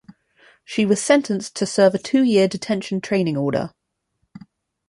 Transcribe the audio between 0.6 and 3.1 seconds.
She was sentenced to serve a two-year detention